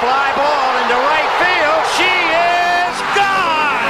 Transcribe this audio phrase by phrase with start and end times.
[0.00, 1.84] fly ball into right field.
[1.92, 3.84] She is gone.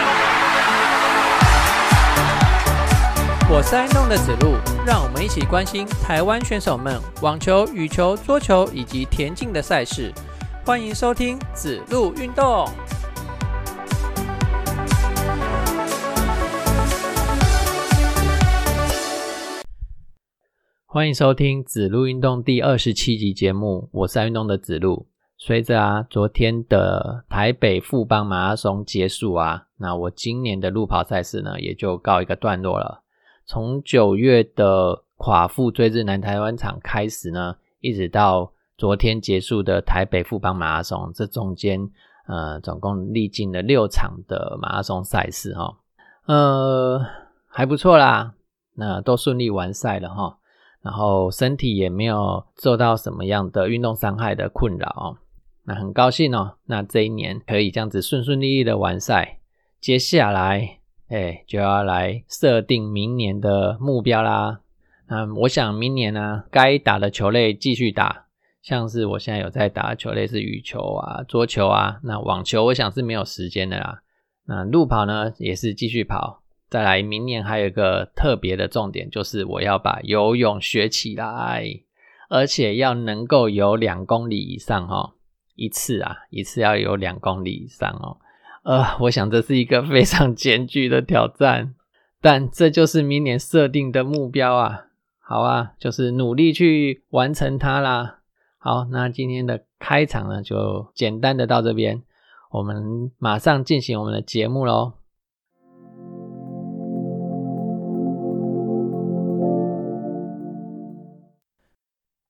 [3.49, 10.13] 我是爱弄的子路，让我们一起关心台湾选手们网球、羽球、桌球以及田径的赛事。
[10.67, 12.69] 欢迎收听子路运动。
[20.87, 25.07] 欢迎收听子路运动第二十七集节目，我是爱运动的子路。
[25.43, 33.01] 随着啊昨天的台北富邦马拉松结束啊，那我今年的路跑赛事呢也就告一个段落了。
[33.47, 41.91] 从九月的垮腹追日南台湾场开始呢，一直到昨天结束的台北富邦马拉松，这中间
[42.27, 45.75] 呃总共历经了六场的马拉松赛事哈，
[46.27, 47.01] 呃
[47.49, 48.35] 还不错啦，
[48.75, 50.37] 那都顺利完赛了哈。
[50.83, 55.17] 然后身体也没有受到什么样的运动伤害的困扰哦，
[55.71, 56.57] 那很高兴哦。
[56.67, 59.39] 那这一年可以这样子顺顺利利的完赛，
[59.81, 64.59] 接下来哎就要来设定明年的目标啦。
[65.07, 68.27] 嗯，我想明年呢，该打的球类继续打，
[68.63, 74.03] 像是我现在有在打球类是羽球啊、桌球啊，那网球我想是没有时间的啦。
[74.47, 76.43] 那路跑呢也是继续跑。
[76.69, 81.65] 再来，明年还有一个特别的重点，就是我要把游泳学起来，
[82.29, 85.15] 而且要能够游两公里以上哦，
[85.61, 88.17] 一次啊，一次要有两公里以上哦。
[88.63, 91.75] 呃，我想这是一个非常艰巨的挑战，
[92.23, 94.87] 但这就是明年设定的目标啊。
[95.19, 98.21] 好啊，就是努力去完成它啦。
[98.57, 102.03] 好，那今天的开场呢，就简单的到这边，
[102.53, 104.95] 我们马上进行我们的节目喽。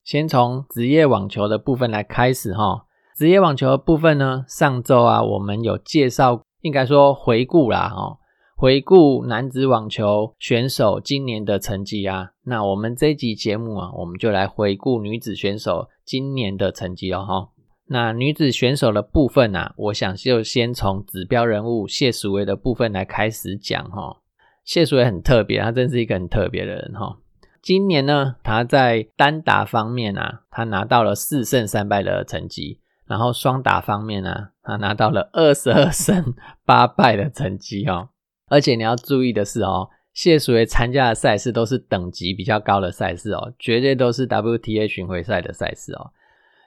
[0.02, 2.86] 先从职业网球的部分来开始哈。
[3.20, 8.16] 职业网球的部分呢，上周啊，我们有介绍，应该说回顾啦哈，
[8.56, 12.30] 回顾男子网球选手今年的成绩啊。
[12.44, 17.48] 那我们这集节目啊，我们就来回顾女子选手今年的成绩哦哈。
[17.88, 24.16] 那女子选手的部分啊，我想就先从指标人物谢淑薇的部分来开始讲哈。
[24.64, 27.18] 谢淑薇很特别，她真是一个很特别的人哈。
[27.60, 36.32] 今年呢，她在单打方面啊，她拿到了四胜三败的成绩，然后双打方面呢，他拿到了二十二 胜
[36.64, 38.10] 八败的成绩哦。
[38.48, 46.12] 而且你要注意的是哦，谢淑薇参加的赛事都是等级比较高的赛事哦，绝对都是 WTA 巡回赛的赛事哦，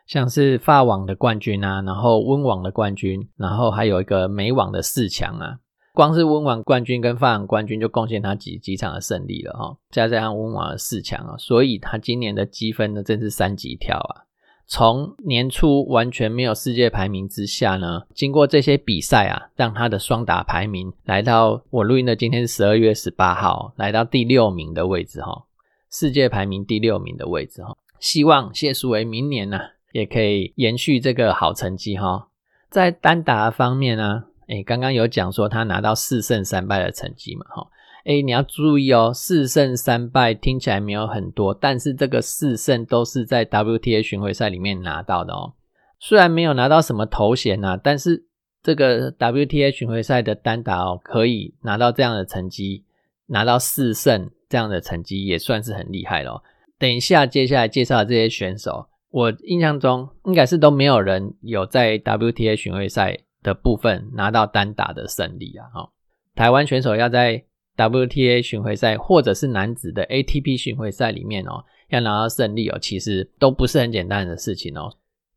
[0.05, 5.59] 像是法网的冠军啊，然后温网的冠军，然后还有一个美网的四强啊。
[5.93, 14.27] 光是温网冠军跟法网冠军就贡献他几几场的胜利了哈，加上温网的四强啊，所以他今年的积分呢真是三级跳啊！
[14.66, 25.44] 从年初完全没有世界排名之下呢，经过这些比赛啊，让他的双打排名来到我录音的今天是十二月十八号，来到第六名的位置哈，
[25.91, 27.75] 世界排名第六名的位置哈。
[28.00, 29.59] 希望谢淑薇明年呢
[29.91, 32.28] 也可以延续这个好成绩哈，
[32.69, 34.24] 在单打方面呢。
[34.45, 37.45] 哎，刚刚有讲说他拿到四胜三败的成绩嘛？
[37.47, 37.66] 哈，
[38.03, 45.53] 哎，你要注意哦，四胜三败听起来没有很多，但是这个四胜都是在 WTA 巡回赛里面拿到的哦。
[45.99, 48.25] 虽然没有拿到什么头衔呐，但是
[48.61, 52.83] 这个 WTA 巡回赛的单打哦，可以拿到这样的成绩，
[53.27, 56.43] 拿到四胜这样的成绩也算是很厉害了。
[56.77, 63.19] 等一下，接下来介绍的这些选手，我印象中应该是都没有人有在 WTA 巡回赛。
[63.43, 65.67] 的部分拿到单打的胜利啊！
[65.73, 65.89] 哈，
[66.33, 67.43] 台湾选手要在
[67.75, 74.94] WTA 巡回赛或者是男子的 ATP 巡回赛里面哦，要拿到胜利哦，其实都不是很简单的事情哦。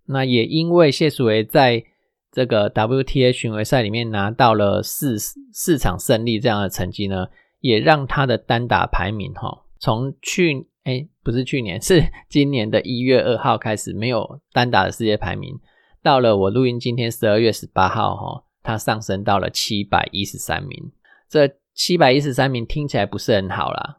[0.07, 1.83] 那也因为谢淑薇在
[2.31, 5.17] 这个 WTA 巡回赛里面拿到了四
[5.53, 7.27] 四场胜利这样的成绩呢，
[7.61, 15.59] 也让他的单打排名哈，从去哎不是去年是今年的一月二号开始没有单打的世界排名。
[16.03, 20.93] 到了我录音今天十二月十八号哈，它上升到了七百一十三名。
[21.29, 23.99] 这七百一十三名听起来不是很好啦，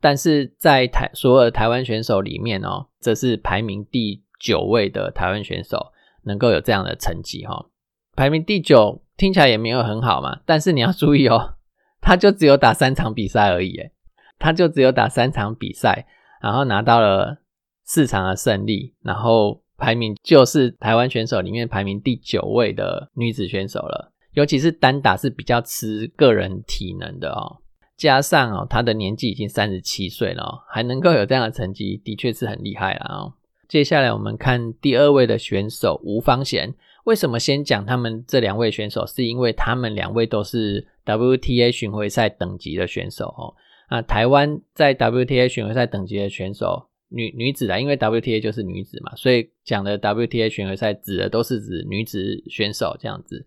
[0.00, 5.92] 但是在台所有的台湾选手里面哦，这是排名第九位的台湾选手
[6.22, 7.66] 能够有这样的成绩哈。
[8.14, 11.56] 排名第九听起来也没有很好嘛，但是你要注意哦，
[12.00, 13.92] 他就只有打三场比赛而已，诶
[14.38, 16.06] 他就只有打三场比赛，
[16.40, 17.42] 然后拿到了
[17.84, 19.62] 四场的胜利，然后。
[19.78, 27.56] 排名就是台湾选手里面排名第九位的女子选手了，尤其是单打是比较吃个人体能的哦。
[27.96, 33.32] 加上哦，他的年纪已经三十七岁了，还能够有这样的成绩，的确是很厉害了哦。
[33.66, 36.74] 接下来我们看第二位的选手吴芳贤，
[37.04, 39.06] 为什么先讲他们这两位选手？
[39.06, 43.54] 是因为他们两位都是 WTA 巡回赛等级的选手哦。
[43.88, 53.46] 啊，台湾在 WTA 巡回赛等级的选手，女女子啊，因为 WTA 就是女子嘛，所以讲的 WTA 巡回赛指的都是指女子选手这样子。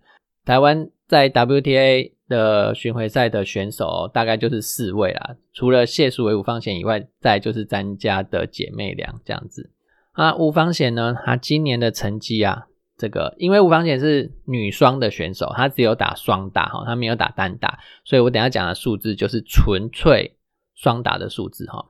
[0.49, 9.69] 台湾在 WTA 的巡回赛的选手大概就是四位啦，除了谢淑薇、吴方贤以外，再就是詹家的姐妹俩这样子。
[10.13, 12.65] 啊，吴方贤呢，她今年的成绩啊。
[12.97, 20.35] 这个，因为吴芳贤是女双的选手，她只有打双打哈，她没有打单打，所以我等下讲的数字就是纯粹
[20.73, 21.85] 双打的数字哈。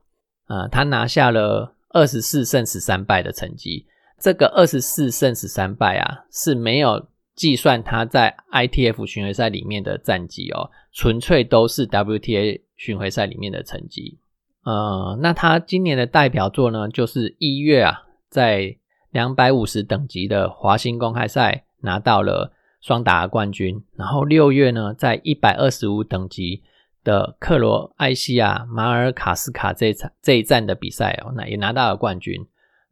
[0.50, 3.86] 呃，她拿下了二十四胜十三败的成绩，
[4.20, 7.08] 这个二十四胜十三败啊是没有
[7.40, 14.20] 计算他在 ITF 巡回赛里面的战绩哦，纯粹都是 WTA 巡回赛里面的成绩。
[14.66, 18.76] 呃，那他今年的代表作呢，就是一月啊，在
[19.12, 22.52] 两百五十等级的华兴公开赛拿到了
[22.82, 26.62] 双打冠军，然后六月呢，在一百二十五等级
[27.06, 32.46] 的克罗埃西亚马尔卡斯卡这场这一站的比赛哦，那也拿到了冠军。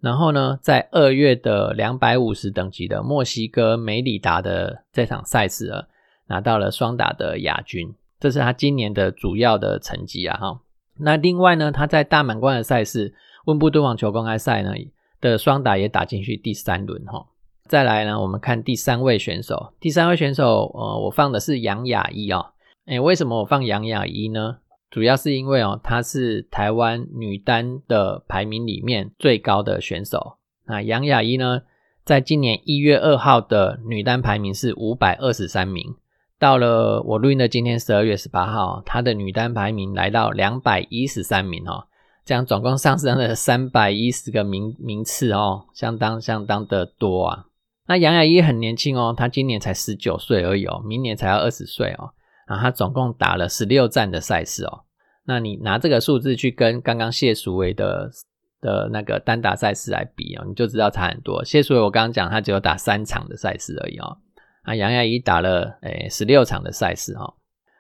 [0.08, 5.84] 然后呢，在二月的两百五十等级的墨西哥梅里达的这场赛事啊，
[6.28, 10.62] 拿到了双打的亚军，这是他今年的主要的成绩啊哈。
[10.98, 13.14] 那另外呢，他在大满贯的赛事
[13.48, 14.72] 温布顿网球公开赛呢。
[15.20, 17.26] 的双打也打进去第三轮哈，
[17.66, 19.74] 再来呢，我们看第三位选手。
[19.80, 22.54] 第三位选手，呃，我放的是杨雅一哦。
[22.86, 24.58] 哎，为什么我放杨雅一呢？
[24.90, 30.38] 主要是因为哦，她是台湾女单的排名里面最高的选手。
[30.66, 31.62] 那杨雅一呢，
[32.06, 35.96] 在今年一月二号的女单排名是五百二十三名，
[36.40, 41.88] 到了我录音的今天十二月十八号，她的女单排名来到两百一十三名哦。
[42.26, 47.46] 这样总共上升了三百一十个名名次哦，相当相当的多啊。
[47.88, 52.12] 那杨雅一很年轻哦，她今年才十九岁而已哦，明年才要二十岁哦。
[52.48, 54.84] 然后她总共打了十六站的赛事哦。
[55.26, 58.10] 那你拿这个数字去跟刚刚谢淑薇的
[58.62, 61.44] 的那个单打赛事来比哦，你就知道差很多。
[61.44, 64.18] 谢淑薇我刚刚讲她只有打三场的赛事而已哦，
[64.64, 67.34] 啊杨雅一打了诶十六场的赛事哦。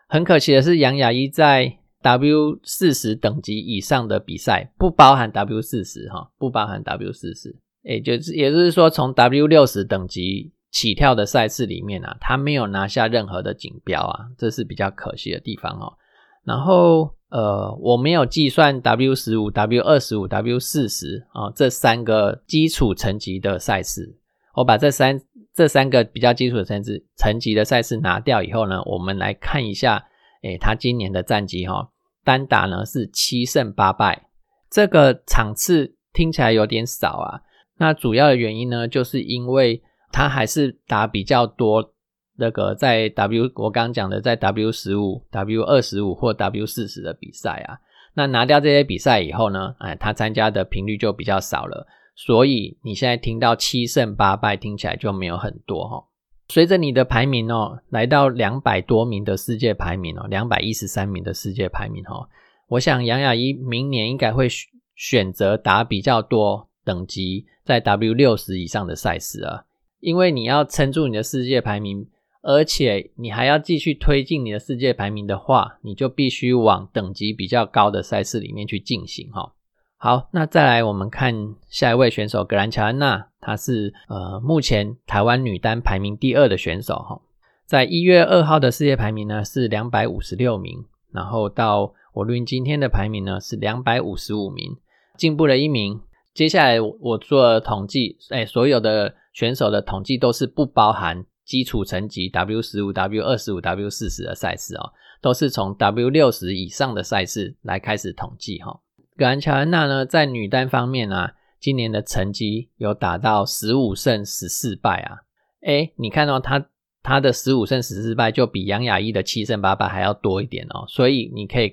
[0.10, 15.98] 很可惜的是杨雅一在 W 四十等级以上的比赛不包含 W 四十哈，不包含 W 四十，也就是也就是说，从 W 六十等级起跳的赛事里面啊，他没有拿下任何的锦标啊，这是比较可惜的地方哦。
[16.46, 24.16] 然后呃，我没有计算 W 十五、W 二十五、W 四十啊这三个基础层级的赛事，
[24.54, 25.20] 我把这三
[25.56, 30.06] 这三个比较基础的层次层级的赛事拿掉以后呢，我们来看一下。
[30.44, 31.90] 诶，他今年的战绩哈，
[32.24, 34.28] 单打呢是七胜八败，
[34.70, 37.42] 这个场次听起来有点少啊。
[37.80, 39.82] 那主要的原因呢，就是因为
[40.12, 41.94] 他还是打比较多
[42.38, 47.80] 那个在 W 我刚刚讲的在 W 十五、W 二十五或 W 四十的比赛啊。
[48.14, 51.86] 那拿掉这些比赛以后呢，哎，他参加的频率就比较少了。
[52.16, 56.04] 所以你现在听到七胜八败，听起来就没有很多哈。
[56.50, 62.28] 随着你的排名哦，来到两百多名的世界排名哦，两百一十三名的世界排名哦，
[62.70, 64.48] 我想杨雅一明年应该会
[64.96, 69.64] 选择打比较多等级在 W 六十以上的赛事啊，
[70.00, 72.08] 因为你要撑住你的世界排名，
[72.42, 79.54] 而且你还要继续推进你的世界排名的话，你就必须往等级比较高的赛事里面去进行哈。
[79.98, 87.20] 好，那再来我们看下一位选手格兰乔安娜，她是呃目前台湾女单排名第二的选手哈，
[87.66, 94.78] 在一月二号的世界排名呢是两百五十六名，然后到我录音今天的排名呢是两百五十五名，
[95.18, 96.00] 进步了一名。
[96.38, 108.82] 接下来我做统计，哎，所有的选手的统计都是不包含基础层级 W 十五、W 二十五、W 四十的赛事哦，都是从 W 六十以上的赛事来开始统计哈。
[109.16, 115.22] 格兰乔安娜呢，在女单方面啊，今年的成绩有打到十五胜十四败啊。
[115.66, 116.64] 哎，你看到她
[117.02, 120.86] 她的十五胜十四败，就比杨雅一的七胜八败还要多一点哦。
[120.88, 121.70] 所以你可以，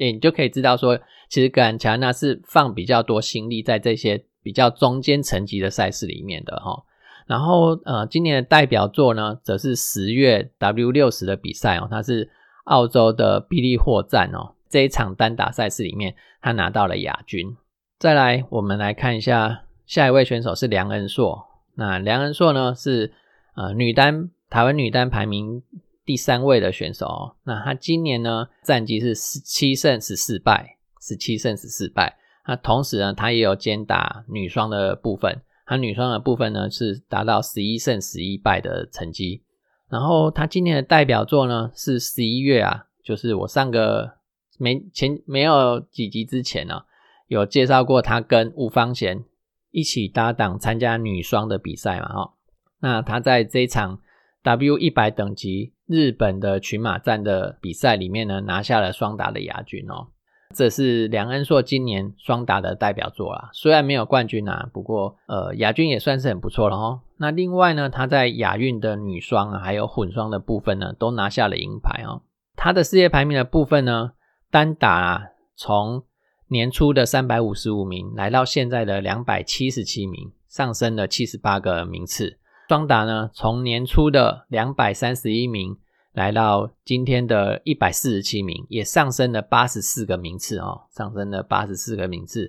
[0.00, 0.98] 哎，你就可以知道说，
[1.30, 6.82] 其实格兰乔安娜是放比较多心力在这些比较中间层级的赛事里面的哈。
[7.26, 12.28] 然后呃，今年的代表作呢，则是十月 W 六十的比赛哦，它是
[12.64, 14.56] 澳洲的比利霍站哦。
[14.68, 17.56] 这一场单打赛事里面，他拿到了亚军。
[17.98, 21.46] 再来，我们来看一下下一位选手是梁恩硕。
[21.76, 23.12] 那梁恩硕呢，是
[23.54, 25.62] 呃女单台湾女单排名
[26.04, 27.36] 第三位的选手哦。
[27.44, 32.18] 那他今年呢战绩是十七胜十四败，十七胜十四败。
[32.46, 35.40] 那同时呢，他也有兼打女双的部分。
[35.66, 39.44] 他女双的部分呢是达到十一胜十一败的成绩。
[39.88, 44.14] 然后他今年的代表作呢是十一月啊，就是我上个
[44.58, 46.82] 没前没有几集之前呢，
[47.28, 49.24] 有介绍过他跟吴芳贤
[49.70, 52.34] 一起搭档参加女双的比赛嘛，哈。
[52.80, 54.00] 那他在这场
[54.42, 60.08] W 一百等级日本的群马站的比赛里面呢，拿下了双打的亚军哦。
[60.54, 67.00] 这是梁恩硕今年双打的代表作啦，虽然没有冠军啊，不过呃亚军也算是很不错了哦。
[67.18, 72.22] 那另外呢，他在亚运的女双啊，还有混双的部分呢，都拿下了银牌哦。
[72.56, 74.12] 他的世界排名的部分呢，
[74.50, 76.02] 单打，从
[76.48, 82.38] 年初的三百五十五名来到现在的两百七十七名，上升了七十八个名次。
[82.68, 85.76] 双打呢，从年初的两百三十一名。
[86.12, 92.48] 来到今天的一百四十七名，也上升了八十四个名次哦，上升了八十四个名次，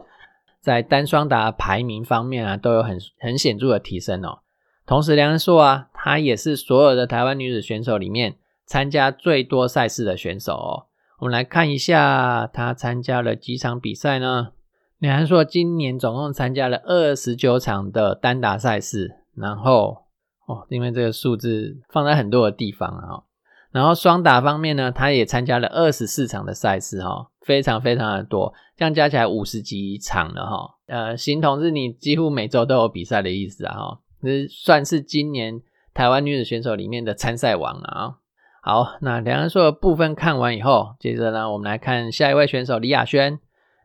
[0.60, 4.40] 在单双打排名方面啊，都有很很显著的提升哦。
[4.88, 10.86] 同时，梁恩硕啊，她也是所有的台湾女子选手里面参加最多赛事的选手哦。
[11.20, 14.54] 我们来看一下，她参加了几场比赛呢？
[14.98, 20.06] 梁恩硕今年总共参加了二十九场的单打赛事，然后
[20.48, 23.24] 哦，因为这个数字放在很多的地方啊。
[23.72, 30.76] 然后双打方面呢，他也参加了二十四场的赛事哈，非常非常的多，这样加起来五十几场了哈。
[30.88, 35.62] 呃，形同是你几乎每周都有比赛的意思啊哈，这算是今年
[35.94, 38.16] 台湾女子选手里面的参赛王了啊。
[38.62, 43.40] 好，那两人说的部分看完以后，接着呢，我们来看下一位选手李亚轩。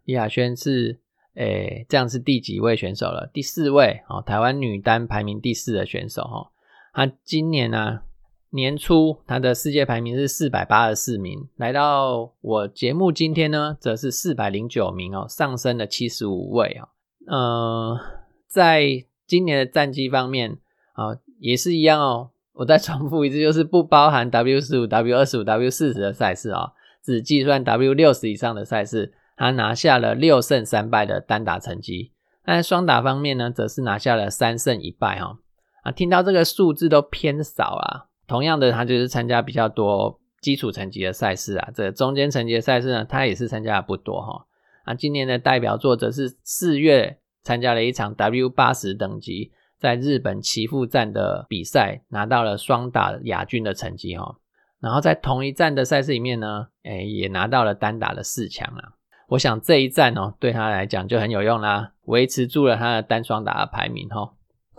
[0.04, 1.00] 李亚轩是
[1.34, 3.30] 诶，这样是第几位选手了？
[3.32, 6.50] 第四位哦，台湾女单排名第四的选手哈。
[6.92, 8.00] 他今年呢？
[8.56, 16.88] 年初他的世界排名是四百八十四名，来到我节目今天呢，则是四百零九名哦，上升了七十五位哦。
[17.28, 18.00] 呃，
[18.48, 20.58] 在今年的战绩方面
[20.94, 22.30] 啊，也是一样哦。
[22.54, 26.72] 我再重复一次，就是不包含 W 十五、W 二十五、W 四十的赛事哦，
[27.04, 32.12] 只计算 W 六十以上的赛事，他拿下了六胜三败的单打成绩。
[32.46, 35.38] 那双打方面呢，则是拿下了三胜一败哈。
[35.82, 38.06] 啊，听到这个数字都偏少啊。
[38.26, 44.46] 同样的，他就是参加比较多基础层级的赛事啊，这中间层级的赛事呢，他也是参加的不多哈。
[44.84, 54.36] 啊，今年的代表作者是四月参加了一场 W 八十等级在日本岐阜站的比赛，拿到了双打亚军的成绩哈。
[54.80, 58.92] 然后在同一站的赛事里面呢，哎，也拿到了单打的四强啊。
[59.28, 64.32] 我想这一站哦，对他来讲就很有用啦，维持住了他的单双打的排名哈。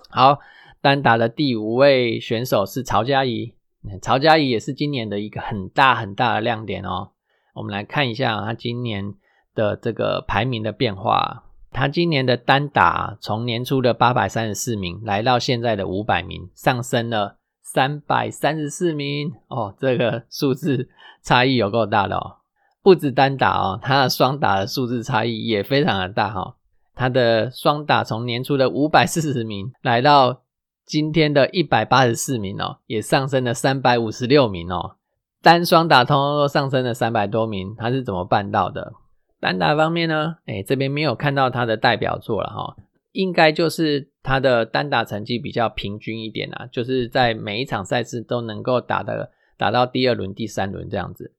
[0.09, 0.39] 好。
[0.87, 3.53] 单打的第五位选手是曹佳怡，
[4.01, 7.09] 曹佳怡也是今年的一个很大很大的亮点哦。
[7.55, 9.13] 我们来看一下他今年
[9.53, 11.43] 的这个排名的变化。
[11.73, 19.75] 他今年的单打从年初的八百三十四名来到现在的五百名，上升了三百三十四名哦。
[19.77, 20.87] 这个数字
[21.21, 22.37] 差异有够大的哦。
[22.81, 26.55] 不止单打哦，他的双打的数字差异也非常的大哈。
[26.95, 30.43] 他的双打从年初的五百四十名来到
[30.87, 34.95] 今天的一百八十四名哦，也上升了三百五十六名哦。
[35.41, 38.93] 单双打通通都上升了三百多名，他是怎么办到的？
[39.41, 40.37] 单打方面呢？
[40.45, 42.77] 哎，这边没有看到他的代表作了哈，
[43.11, 51.33] 应该就是他的单打成绩比较平均一点啊，就是在每一场赛事都能够打的打到第二轮、第三轮这样子。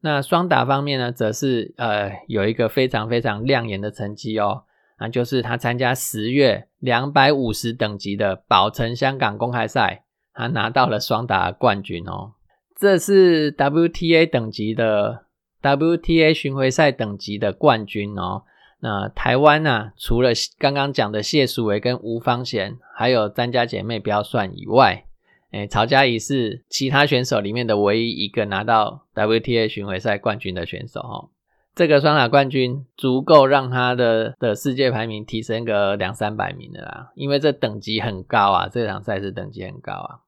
[0.00, 4.64] 那双打方面呢，则是呃有一个非常非常亮眼的成绩哦。
[5.00, 10.04] 那就是他参加十月两百五十等级的宝城香港公开赛，
[10.34, 12.34] 他拿到了双打冠军哦。
[12.78, 15.24] 这是 WTA 等级的
[15.62, 18.42] WTA 巡回赛等级的冠军哦。
[18.80, 25.04] 那台湾呢，除了刚刚讲的谢淑薇跟吴芳贤，还有詹家姐妹不要算以外，
[25.50, 31.28] 哎，曹佳怡是其他选手里面的唯一一个拿到 WTA 巡回赛冠军的选手哦。
[31.74, 40.20] 这个双打冠军足够让他的的世界排名提升个两三百名的啦，因为这等级很高啊，这场赛事等级很高啊。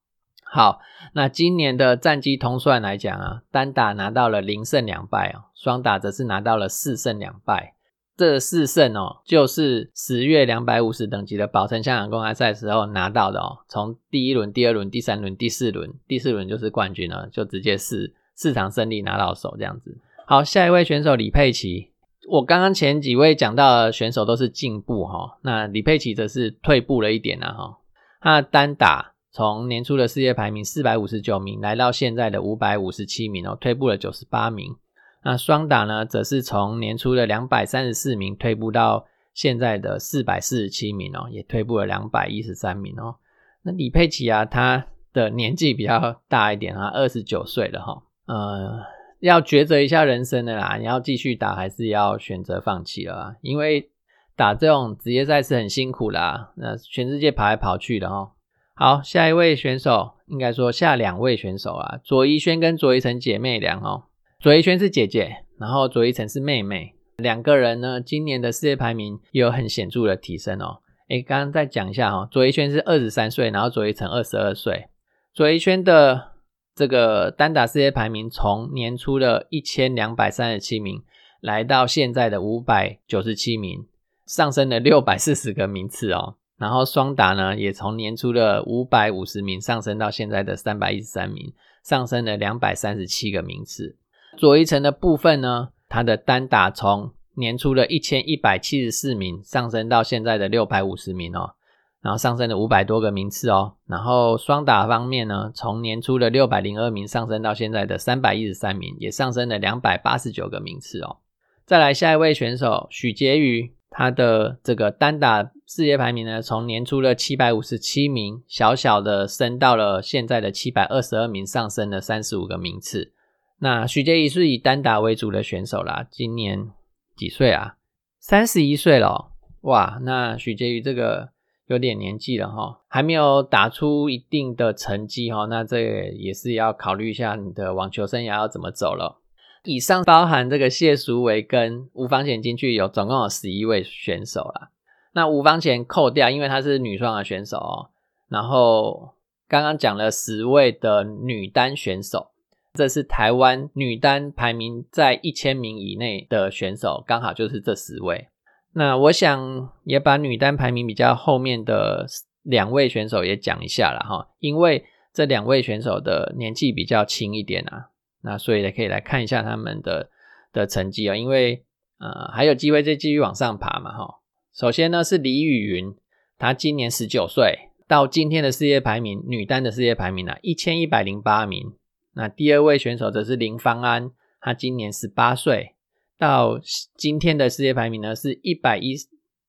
[0.45, 0.81] 好，
[1.15, 7.75] 那今年的战绩通算来讲啊，单打拿到了零胜两败哦，双打则是拿到了四胜两败。
[8.15, 13.61] 这四胜哦，就是十月两百五十等级的宝城香港公开赛时候拿到的哦。
[13.69, 19.99] 从第一轮、第二轮、第三轮、第四轮，第四轮就是冠军了，就直接四四场胜利拿到手这样子。
[20.33, 21.91] 好，下一位选手李佩琦。
[22.27, 27.77] 我刚刚前几位讲到的选手都是进步哈，那李佩琦则是退步了一点呐哈。
[28.19, 34.75] 他单打从年初的世界排名四百五十九名，来到现在的五百五十七名哦，退步了九十八名。
[35.23, 43.17] 那双打呢，则是从年初的两百三十四名退步到现在的四百四十七名哦，也退步了两百一十三名哦。
[43.61, 48.81] 那李佩琦啊，他的年纪比较大一点啊，二十九岁了哈，呃，
[49.23, 53.37] 要抉择一下人生的啦，你要继续打还是要选择放弃了？
[53.41, 53.88] 因为
[54.37, 58.33] 打这种职业赛是很辛苦啦，那全世界跑来跑去的哈。
[58.75, 64.05] 好，下一位选手，应该说下两位选手啊，左一轩跟左一成姐妹俩哦。
[64.41, 66.95] 左一轩是姐姐，然后左一成是妹妹。
[67.19, 70.81] 两个人呢，今年的世界排名有很显著的提升哦。
[71.09, 74.88] 诶，刚刚再讲一下哈，左一轩是二十三岁，然后左一成二十二岁。
[75.33, 76.32] 左一轩的
[76.75, 81.02] 这个单打世界排名从年初的一千两百三十七名，
[81.41, 83.87] 来到现在的五百九十七名，
[84.26, 86.37] 上升了六百四十个名次哦。
[86.57, 91.52] 然后双打呢，也从年初的五百五十名上升到现在的三百一十三名，
[91.85, 93.97] 上升了两百三十七个名次。
[94.38, 101.55] 左一层的部分呢，它的单打从年初的一千一百七十四名上升到现在的六百五十名哦，
[102.02, 103.75] 然后上升了五百多个名次哦。
[103.87, 111.18] 然后双打方面呢，从年初的六百零二名上升到现在的三百一十三名，也上升了两百八十九个名次哦。
[111.64, 123.12] 再来下一位选手许婕妤，他的这个单打世界排名呢，从年初的七百五十七名，小小的升到了现在的七百二十二名，上升了三十五个名次。
[123.61, 126.68] 那许婕妤是以单打为主的选手啦，今年
[127.16, 127.76] 几岁啊？
[128.18, 129.99] 三十一岁了，哇！
[130.02, 131.30] 那许婕妤这个
[131.73, 135.81] 有点年纪了哈，还没有打出一定的成绩哈，那这
[136.12, 139.19] 也是要考虑一下你的网球生涯要怎么走了。
[139.64, 144.71] 以上包含这个谢淑薇跟吴芳贤进去有总共有十一位选手啦。
[145.12, 147.91] 那吴芳贤扣掉，因为她是女双的选手哦。
[148.29, 149.14] 然后
[149.49, 152.29] 刚刚讲了十位的女单选手。
[152.75, 158.29] 这是台湾女单排名在一千名以内的选手，刚好就是这十位。
[158.75, 162.07] 那我想也把女单排名比较后面的
[162.43, 167.91] 两位选手也讲一下了哈，因为这两位选手的年纪比较轻一点啊，
[168.23, 170.08] 那所以呢可以来看一下他们的
[170.52, 171.65] 的成绩啊，因为
[171.99, 174.21] 呃还有机会再继续往上爬嘛哈。
[174.54, 175.95] 首先呢是李雨云，
[176.39, 181.75] 她今年十九岁，到今天的世界排名女单的世界排名呢一千一百零八名。
[182.15, 185.75] 那第二位选手则是林芳安，她今年十八岁，
[186.23, 186.61] 到
[186.97, 188.95] 今天的世界排名呢是一百一，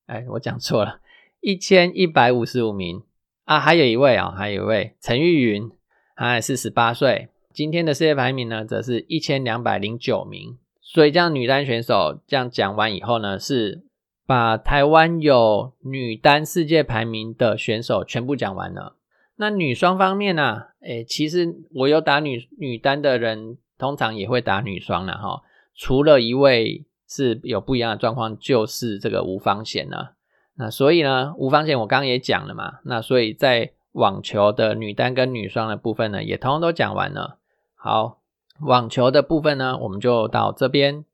[0.07, 1.01] 哎，我讲错了，
[1.39, 3.03] 一千一百五十五名
[3.45, 3.59] 啊。
[3.59, 5.69] 还有一位啊，还有一位陈玉云，
[6.15, 10.57] 他也是十八岁，今天的世界排名呢则是一千两百零九名。
[10.81, 13.83] 所以这样女单选手这样讲完以后呢，是
[14.25, 18.95] 把台湾有女单世界排名的选手全部讲完了。
[19.35, 20.63] 那女双方面呢？
[20.81, 25.43] 诶，其实我有打女女单的人，通常也会打女双了哈。
[25.75, 30.09] 除了一位是有不一样的状况，就是这个无方贤呢。
[30.55, 32.79] 那所以呢，无方贤我刚刚也讲了嘛。
[32.83, 37.39] 那所以在网球的女单跟女双的部分呢，也通通都讲完了。
[37.75, 38.19] 好，
[38.61, 41.05] 网球的部分呢，我们就到这边。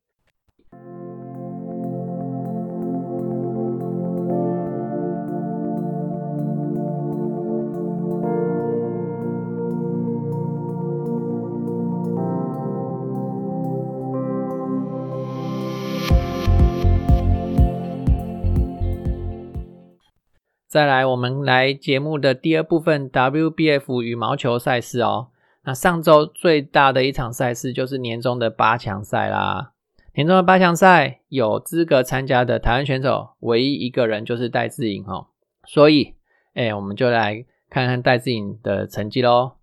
[20.70, 25.30] 再来，我们来节目的第二部分，WBF 羽毛球赛事哦。
[25.64, 29.72] 那上周最大的一场赛事就是年终的八强赛啦。
[30.14, 35.26] 年终的八强赛有资格参加的台湾选手，唯一一个人就是戴志颖哦。
[35.66, 36.14] 所以，
[36.54, 39.54] 哎，我们就来看看戴志颖的成绩喽。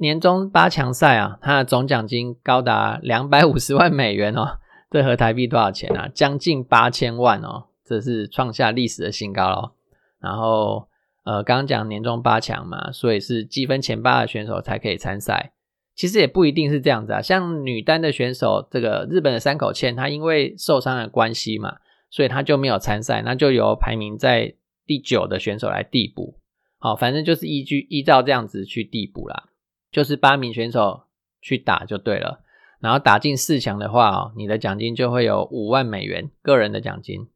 [0.00, 4.56] 年终八强赛啊，他的总奖金高达两百五十万美元哦。
[4.90, 6.08] 这合台币多少钱啊？
[6.14, 9.72] 将近八千万哦，这是创下历史的新高喽。
[10.20, 10.88] 然后，
[11.24, 15.52] 呃，刚刚讲年终八强嘛，所以是积分前八的选手才可以参赛。
[15.94, 21.76] 其实也不一定是这样子啊，像女单的选手，这个日本的山口茜，她因为受伤的关系嘛，
[22.10, 26.38] 所以她就没有参赛，那就由排名在第九的选手来递补。
[26.78, 29.44] 好，反正就是依据依照这样子去递补啦，
[29.90, 31.04] 就是八名选手
[31.40, 32.42] 去打就对了。
[32.78, 37.26] 然后打进四强的话哦，你的奖金就会有五万美元个人的奖金。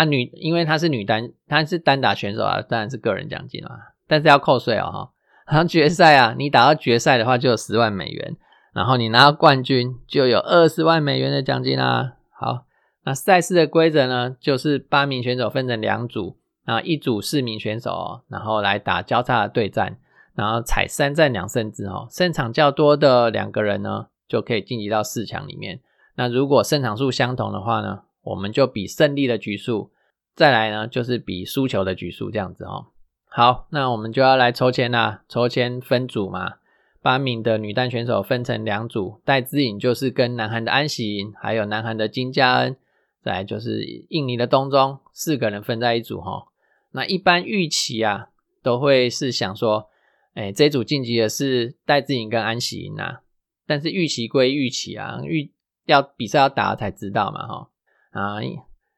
[0.00, 5.10] 啊，女，因为她是女单，她是单打选手啊，当然是个人奖金啊，但是要扣税哦哈。
[5.46, 8.34] 然后决赛啊，你打到决赛的话就有十万美元，
[8.72, 12.14] 然后你拿到冠军就有二十万美元的奖金啦。
[12.30, 12.64] 好，
[13.04, 19.98] 那赛事的规则呢，就是八名选手分成两组，啊，一组四名选手，然后来打交叉的对战，
[20.34, 25.80] 然后踩三战两胜制哦，胜场较多的两个人呢，就可以晋级到四强里面。
[26.14, 28.04] 那如果胜场数相同的话呢？
[28.22, 29.90] 我们就比胜利的局数
[30.34, 32.86] 再来呢就是比输球的局数这样子哦。
[33.26, 36.54] 好，那我们就要来抽签啦，抽签分组嘛。
[37.02, 42.76] 八名的女单选手分成两组，戴资颖就是跟南韩的安喜莹，还有南韩的金佳恩，
[43.22, 46.48] 再来就是印尼的东中，四个人分在一组哈。
[46.92, 48.28] 那一般预期啊，
[48.62, 49.88] 都会是想说，
[50.34, 53.22] 哎，这组晋级的是戴资颖跟安喜莹啊。
[53.66, 55.50] 但是预期归预期啊，预
[55.86, 57.69] 要比赛要打才知道嘛哈。
[58.10, 58.36] 啊，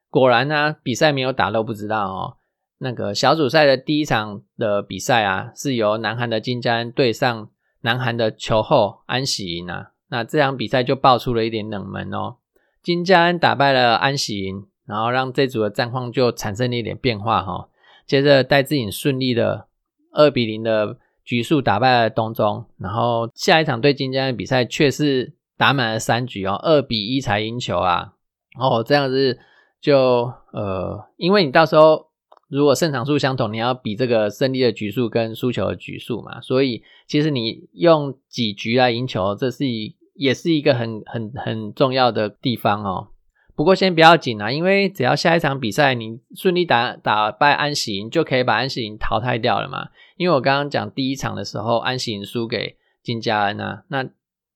[0.09, 2.37] 果然呢，比赛没有打都不知道哦。
[2.77, 7.49] 那个小组赛的第一场的比赛啊，是由南韩的金佳恩对上。
[7.85, 12.37] 南韩的球后安喜莹啊，那这场比赛就爆出了一点冷门哦。
[12.81, 17.67] 金佳恩打败了安喜莹，然后让这组的战况就产生了一点变化哈。
[18.05, 19.67] 接着戴志颖顺利的
[20.13, 28.13] 二比零的局数打败了东中，然后下一场对金佳恩比赛却是打满了三局哦，二比一才赢球啊。
[28.59, 29.39] 哦，这样子
[29.81, 32.11] 就呃，因为你到时候。
[32.49, 43.07] 如果胜场数相同，你要比这个胜利的局数跟输球的局数嘛，所以其实你用几局来赢球，这是一也是一个很很很重要的地方哦。
[43.55, 49.87] 不过先不要紧啊，因为只要下一场比赛你顺利打打败安喜，就可以把安喜淘汰掉了嘛。
[50.17, 54.07] 因为我刚刚讲第一场的时候，安喜输给金佳恩啊，那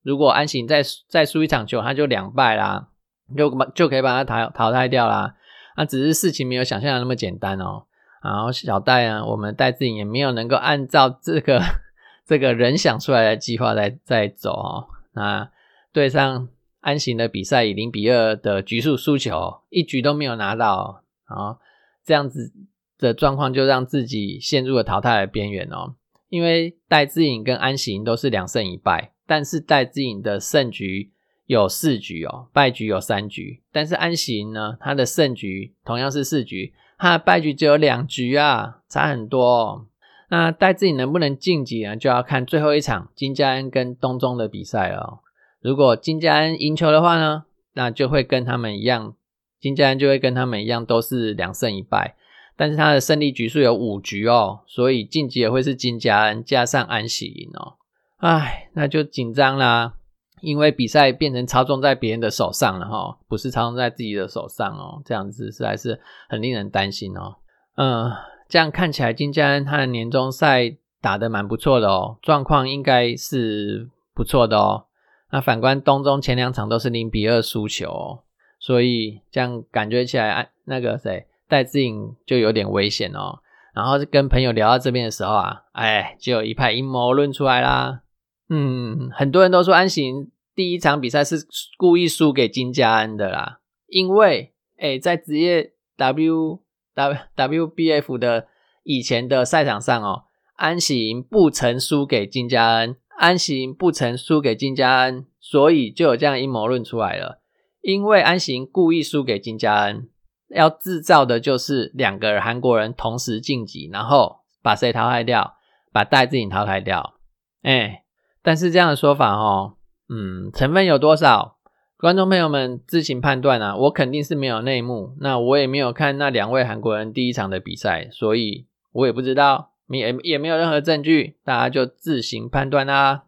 [0.04, 2.90] 如果安喜再再输一场球，他就两败啦，
[3.36, 5.36] 就把就可以把他淘淘汰掉啦。
[5.76, 7.84] 那只是事情没有想象的那么简单哦。
[8.24, 11.62] 然后小戴啊，我们戴志颖也没有能够按照这个
[12.26, 14.88] 这个人想出来的计划在在走哦。
[15.14, 15.50] 那
[15.94, 16.50] 对上
[16.82, 21.58] 安行的比赛以零比二的局数输球，一局都没有拿到，然后
[22.04, 22.52] 这样子
[22.98, 25.96] 的状况就让自己陷入了淘汰的边缘哦。
[26.30, 31.12] 因为戴志颖跟安行都是两胜一败，但是戴志颖的胜局。
[31.48, 39.88] 有四局哦，败局有三局，但是安行呢，他的胜局同样是四局，他的败局只有两局啊，差很多。
[40.30, 45.22] 那戴自己能不能晋级呢，就要看最后一场金佳恩跟东中的比赛了。
[45.62, 49.16] 如果金佳恩赢球的话呢，那就会跟他们一样，
[49.62, 52.16] 金佳恩就会跟他们一样都是两胜一败，
[52.58, 57.76] 但是他的胜利局数有五局哦，所以晋级也会是金佳恩加上安喜哦。
[58.18, 59.94] 唉，那就紧张啦。
[60.42, 67.36] 因为比赛变成操纵在别人的手上了哈，不是操纵在自己的手上哦，这样子实在是很令人担心哦。
[67.76, 68.12] 嗯，
[68.48, 74.86] 这样看起来金佳恩他的年终赛打得蛮不错的哦，状况应该是不错的哦。
[75.32, 78.20] 那反观东中前两场都是零比二输球，
[78.60, 83.40] 所以这样感觉起来，那个谁戴志颖就有点危险哦。
[83.74, 88.02] 然后跟朋友聊到这边的时候啊，哎，就有一派阴谋论出来啦。
[88.50, 91.46] 嗯，很多人都说安行第一场比赛是
[91.78, 96.62] 故意输给金佳恩的啦，因为哎，在职业 W
[96.94, 98.48] W W B F 的
[98.84, 100.24] 以前的赛场上哦，
[100.56, 107.42] 安行不曾输给金佳恩，安行不曾输给金佳恩，所以就有这样阴谋论出来了。
[107.82, 110.10] 因为安行故意输给金佳恩，
[110.56, 115.56] 要制造的就是两个韩国人同时晋级，然后把谁淘汰掉，
[115.92, 117.16] 把戴志颖淘汰掉，
[117.64, 118.06] 哎。
[118.48, 119.74] 但是这样的说法哦，
[120.08, 121.58] 嗯，成分有多少？
[121.98, 123.76] 观众朋友们自行判断啊。
[123.76, 133.26] 我肯定是没有内幕，那我也没有看那两位韩国人第一场的比赛，所以我也不知道，也也没有任何证据，大家就自行判断啦。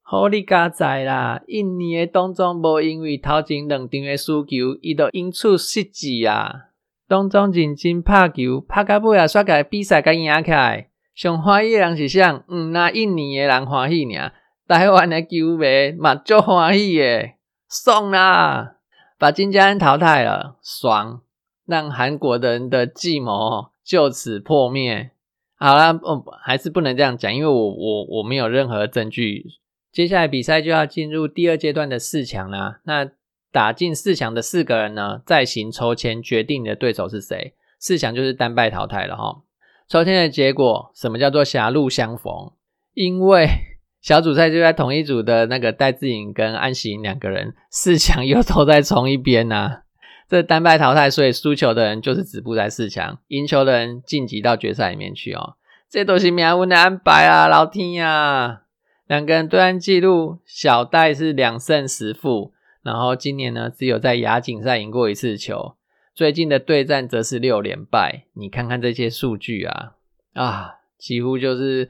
[0.00, 6.66] 好你加在啦，印尼的东中无因为头前两场的输球，伊都因此失志啊。
[7.08, 10.90] 东中认真拍球，拍到尾啊，煞个比赛甲赢起来。
[11.16, 12.22] 上欢喜的人是谁？
[12.46, 14.30] 嗯，那印尼的人欢喜呢？
[14.66, 17.36] 台湾的球迷嘛，就欢喜耶，
[17.68, 18.76] 送啦，
[19.18, 21.20] 把金家恩淘汰了，爽，
[21.66, 25.10] 让韩国人的计谋就此破灭。
[25.56, 29.44] 好了，哦，还是不能这样讲，因为我我我没有任何证据。
[29.92, 32.80] 接下来比赛就要进入第二阶段的四强啦。
[32.84, 33.10] 那
[33.52, 37.54] 打进四强的四个人呢，再行抽签决定你的对手是谁。
[37.78, 39.42] 四强就是单败淘汰了哈。
[39.86, 42.52] 抽签的结果，什么叫做狭路相逢？
[42.94, 43.46] 因为
[44.02, 49.82] 小组赛就在同一组的那个戴志颖跟安喜颖两个人，四强 又都在同一边呐。
[50.28, 55.54] 这单败淘汰，所以输球的人就是止步在四强，赢球的人晋级到决赛里面去哦。
[55.88, 58.62] 这都是命运的安排啊，老天呀！
[59.06, 65.76] 两个人对战记录，小戴是两胜十负，然后今年呢只有在亚锦赛赢过一次球，
[66.12, 68.24] 最近的对战则是六连败。
[68.32, 69.92] 你看看这些数据啊，
[70.34, 71.88] 啊，几乎就是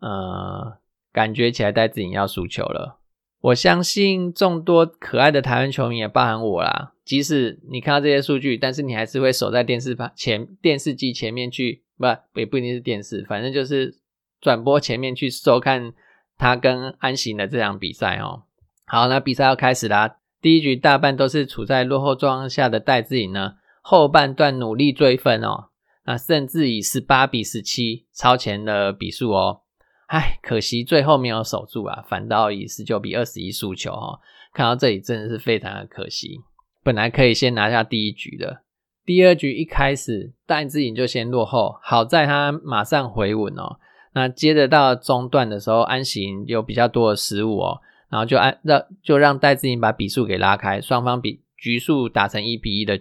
[0.00, 0.81] 呃。
[1.12, 2.98] 感觉起来戴子颖要输球了，
[3.40, 12.06] 我相信众多可爱的台湾球迷也包含我啦，即使你看到这些数据，但是你还是会守在电视旁前电视机前面去，不
[12.40, 13.98] 也不一定是电视，反正就是
[14.40, 15.92] 转播前面去收看
[16.38, 18.44] 他跟安行的这场比赛哦。
[18.86, 20.16] 好，那比赛要开始啦。
[20.40, 25.68] 第一局大半都是处在落后状况下的戴志颖呢，后半段努力追分哦，
[26.04, 29.60] 那甚至以十八比十七超前的比数哦。
[30.12, 34.20] 唉，可惜最后没有守住啊，反倒以十九比二十一输球哦。
[34.52, 36.38] 看到这里真的是非常的可惜，
[36.84, 38.60] 本来可以先拿下第一局的。
[39.06, 43.78] 第二局一开始戴志颖就先落后，好在他马上回稳哦。
[44.12, 47.80] 那接着到中段的时候，安行有比较多的失误哦。
[48.10, 53.00] 然后就按让就让戴志颖把比数给拉开，双方比局数打成一比一的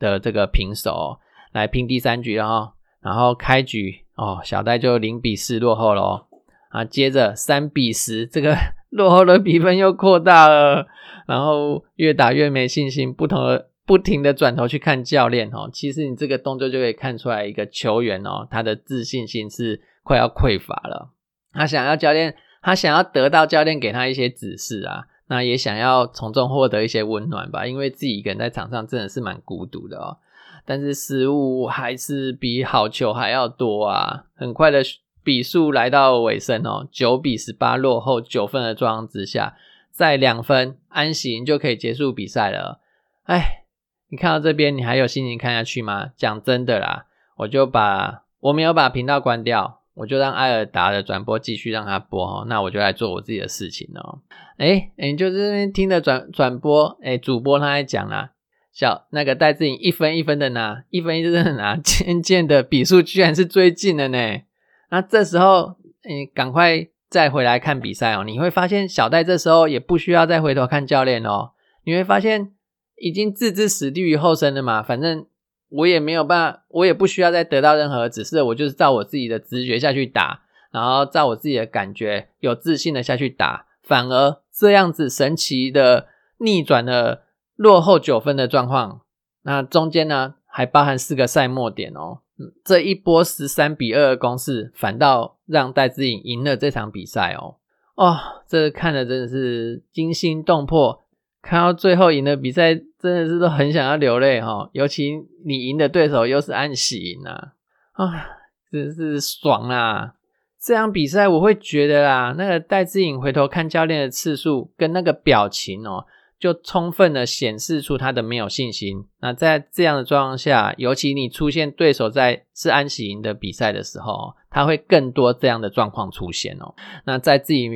[0.00, 1.20] 的这个平手
[1.52, 2.72] 来拼第三局了哦。
[3.00, 6.26] 然后开局哦，小戴就零比四落后了
[6.68, 8.56] 啊，接着三比十，这个
[8.90, 10.86] 落后的比分又扩大了。
[11.26, 15.68] 然后越打越没信心，不同的不停的转头去看教练哦。
[15.72, 21.10] 其实你这个动作就可以看出来一个球员哦，他的自信心是快要匮乏了，
[21.52, 22.34] 他想要教练。
[22.60, 30.18] 他想要得到教练给他一些指示啊，那也想要从中获得一些温暖吧，因为自己一个人在场上真的是蛮孤独的哦。
[30.66, 34.24] 但是失误还是比好球还要多啊！
[34.34, 34.82] 很快的
[35.28, 39.58] 比数来到尾声哦，九比十八落后九分的状况之下，
[39.92, 42.80] 在两分安行就可以结束比赛了。
[43.24, 43.66] 哎，
[44.08, 46.12] 你看到这边，你还有心情看下去吗？
[46.16, 47.04] 讲真的啦，
[47.36, 49.82] 我就把我没有把频道关掉。
[49.92, 54.20] 我就让艾尔达的转播继续让他播哦，那我就来做我自己的事情哦。
[54.56, 58.30] 哎你，就这边听的转转播，哎，主播他在讲啦，
[58.72, 64.40] 小那个戴志颖一分一分的拿，一分一分的拿，渐渐的比数居然是追近的呢。
[64.90, 65.76] 那这时候，
[66.08, 71.52] 你赶快再回来看比赛哦，你会发现小戴这时候也不需要再回头看教练哦，
[71.84, 72.52] 你会发现
[72.96, 75.26] 已经置之死地于后生了嘛，反正。
[75.70, 86.06] 我也没有办法，我也不需要再得到任何指示，我就是照我自己的直觉下去打，然后照我自己的感觉，有自信的下去打，反而这样子神奇的
[86.38, 89.02] 逆转了落后九分的状况。
[89.42, 92.20] 那中间呢，还包含四个赛末点哦。
[92.64, 97.56] 这一波十三比二的攻势，反倒让戴志颖赢了这场比赛哦。
[97.94, 101.04] 哦，这看的真的是惊心动魄。
[101.40, 104.68] 看到最后赢的比赛，真的是都很想要流泪哈。
[104.72, 105.12] 尤其
[105.44, 107.52] 你赢的对手又是安喜赢啊，
[107.92, 108.26] 啊，
[108.70, 110.14] 真是爽啊！
[110.60, 116.04] 这场比赛我会觉得啦，那个戴志颖回头看教练的次数跟那个表情哦，
[116.38, 119.04] 就充分的显示出他的没有信心。
[119.20, 126.74] 那在这样的状况下，尤其你出现对手在是安喜赢的比赛的时候，他会更多这样的状况出现哦。
[127.04, 127.68] 那在自己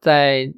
[0.00, 0.52] 在。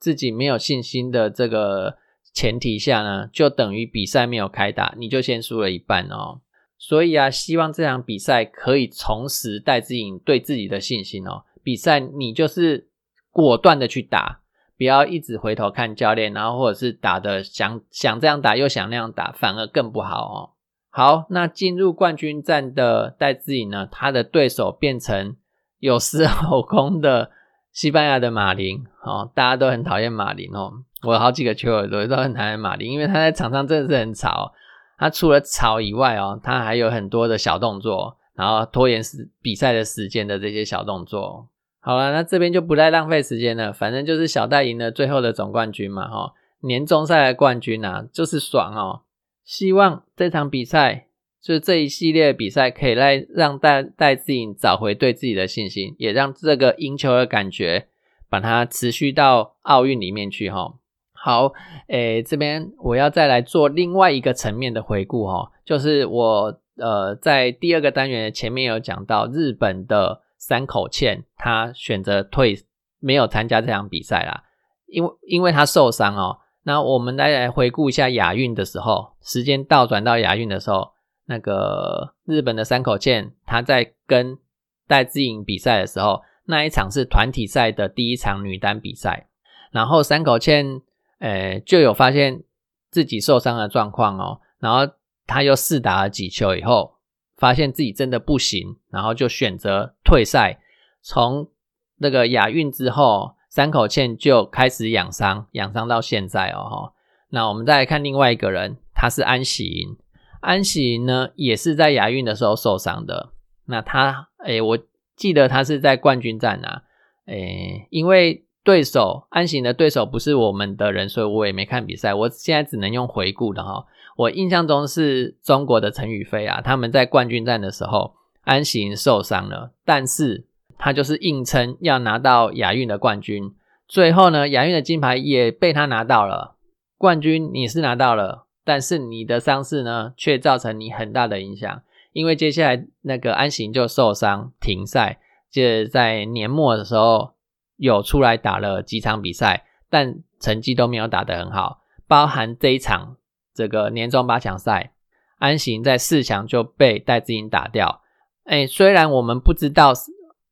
[0.00, 1.98] 自己没有信心的这个
[2.32, 6.40] 前提下呢，就等于比赛没有开打，你就先输了一半哦。
[6.78, 11.42] 所以啊，希望这场比赛可以重拾戴志颖对自己的信心哦。
[11.64, 12.88] 比赛你就是
[13.32, 14.40] 果断的去打，
[14.78, 20.50] 不要一直回头看教练，然后或者是打的想想这样打又想那样打，反而更不好哦。
[20.88, 25.36] 好，那进入冠军战的戴志颖呢，他的对手变成
[25.80, 27.32] 有恃后空的。
[27.70, 30.72] 西班牙的马林哦，大家都很讨厌马林哦。
[31.06, 34.52] 我好几个球友都很讨厌马林，因为他在场上真的是很吵。
[34.96, 41.48] 他除了吵以外哦，他还有很多的小动作，然后拖延时比赛的时间的这些小动作。
[41.88, 49.02] 好了，那这边就不再浪费时间了，反正就是小戴赢了最后的总冠军嘛，哈，年终赛的冠军啊，就是爽哦。
[49.42, 51.06] 希望这场比赛。
[51.40, 57.86] 就是这一系列比赛可以来让戴戴志颖找回对自己的信心，也让这个赢球的感觉
[58.28, 60.74] 把它持续到奥运里面去哈。
[61.12, 61.52] 好，
[61.86, 72.64] 诶，这边我要再来做另外一个层面的回顾哈，就是我呃在第二个单元前面有讲到日本的山口茜，他选择退
[73.00, 74.44] 没有参加这场比赛啦，
[74.86, 76.38] 因为因为他受伤哦。
[76.62, 80.92] 那我们来来回顾一下亚运的时候，时间倒转到亚运的时候。
[81.30, 84.38] 那个日本的山口茜，她在跟
[84.86, 89.28] 戴资颖比赛的时候，那一场是团体赛的第一场女单比赛，
[89.70, 90.80] 然后山口茜，
[91.18, 92.44] 呃，就有发现
[92.90, 94.90] 自己受伤的状况哦，然后
[95.26, 96.94] 她又试打了几球以后，
[97.38, 100.60] 发现自己真的不行，然后就选择退赛。
[101.00, 101.48] 从
[101.96, 106.92] 那个亚运之后，山口茜就开始养伤，养伤到现在哦。
[107.30, 109.96] 那我们再来看另外一个人，他是安喜莹。
[110.40, 113.30] 安喜莹呢，也是在亚运的时候受伤的。
[113.66, 114.78] 那他，诶，我
[115.16, 116.82] 记得他是在冠军战啊，
[117.26, 122.14] 诶，因为对手安喜莹的对手不是我们的人，所以我也没看比赛。
[122.14, 123.86] 我现在只能用回顾的哈。
[124.18, 130.44] 我印象中是中国的陈宇飞啊，他们在冠军战的时候，安行受伤了，但是
[130.76, 133.54] 他就是硬撑要拿到亚运的冠军。
[133.86, 136.56] 最后呢，亚运的金牌也被他拿到了，
[136.96, 141.80] 冠军你是拿到了，但是你的伤势呢，却造成你很大的影响，
[142.12, 147.34] 因为接下来那个安行就受伤停赛，接着在年末的时候
[147.76, 153.16] 有出来打了几场比赛，但成绩都没有打得很好，包含这一场
[153.58, 154.92] 这个年终八强赛，
[155.38, 158.02] 安行在四强就被戴志颖打掉。
[158.44, 159.92] 哎，虽然我们不知道。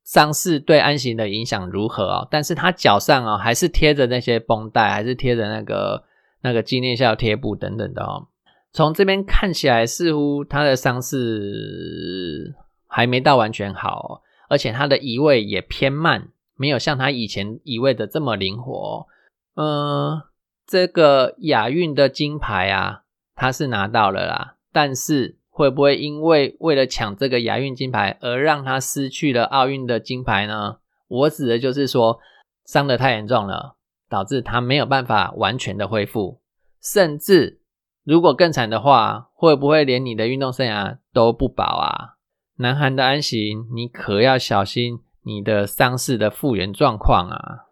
[0.07, 2.29] 伤势对安行的影响如何啊？
[2.31, 6.05] 但是他脚上啊还是贴着那些绷带，还是贴着那个
[6.43, 8.29] 那个纪念效贴布等等的哦。
[8.73, 12.55] 从这边看起来，似乎他的伤势
[12.87, 19.09] 还没到完全好，而且他的移位也偏慢，没有像他以前移位的这么灵活。
[19.57, 20.23] 嗯，
[20.67, 23.03] 这个亚运的金牌啊，
[23.35, 25.39] 他是拿到了啦，但是。
[25.49, 30.77] 会不会因为为了抢这个亚运金牌而让他失去了奥运的金牌呢？
[31.09, 32.19] 我指的就是说
[32.67, 33.77] 伤得太严重了，
[34.07, 36.43] 导致他没有办法完全的恢复，
[36.83, 37.63] 甚至
[38.05, 42.17] 如果更惨的话，会不会连你的运动生涯都不保啊？
[42.59, 47.66] 南韩的安行，你可要小心你的伤势的复原状况啊！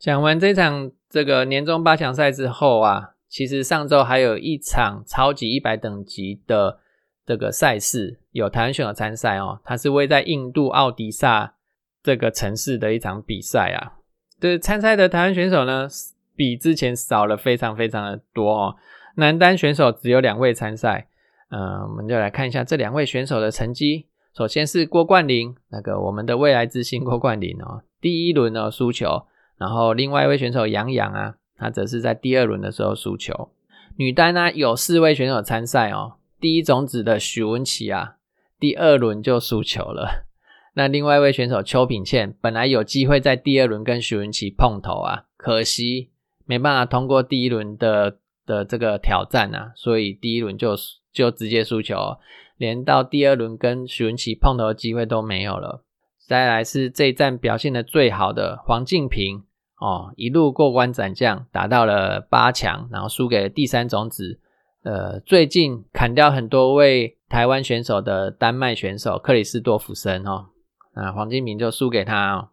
[0.00, 0.90] 讲完这场。
[1.12, 6.78] 这个年终八强赛之后啊，其实上周还有一场超级一百等级的
[7.26, 9.60] 这个赛事，有台湾选手参赛哦。
[9.64, 11.54] 它是位在印度奥迪萨
[12.00, 13.94] 这个城市的一场比赛啊。
[14.38, 15.88] 这参赛的台湾选手呢，
[16.36, 18.76] 比之前少了非常非常的多哦。
[19.16, 21.08] 男单选手只有两位参赛，
[21.48, 24.06] 嗯，我们就来看一下这两位选手的成绩。
[24.32, 29.26] 首先是郭冠霖，那个我们的未来之星郭冠霖哦，第一轮呢输球。
[29.60, 33.50] 然后另外一位选手杨洋啊，他则是在第二轮的时候输球。
[33.96, 38.16] 女单呢有四位选手参赛哦，第一种子的许文琪啊，
[38.58, 40.24] 第二轮就输球了。
[40.72, 46.08] 那另外一位选手邱品倩本来有机会在第二轮跟许文琪碰头啊，可惜
[46.46, 50.74] 没办法通过第一轮的的这个挑战啊，所以第一轮就
[51.12, 52.16] 就直接输球，
[52.56, 55.84] 连到第二轮跟许文琪碰头的机会都没有了。
[56.26, 59.42] 再来是这一站表现的最好的黄静平。
[59.80, 64.38] 哦，一路过关斩将，打到了八强，然后输给了第三种子。
[64.82, 70.48] 呃，最近砍掉很多位台湾选手的丹麦选手克里斯多夫森哦，
[70.94, 72.48] 啊，黄金平就输给他哦。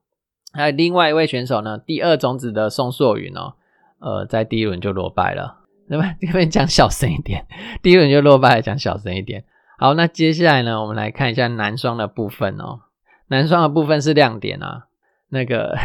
[0.54, 3.56] 还有另外一位选手呢，第二种子的宋硕云哦，
[4.00, 5.66] 呃，在第一轮就落败了。
[5.90, 7.46] 那么这边讲小声一点，
[7.82, 9.44] 第一轮就落败，讲小声一点。
[9.78, 12.80] 好，那接下来呢，我们来看一下男双的部分哦。
[13.28, 14.88] 男双的部分是亮点啊，
[15.28, 15.78] 那个。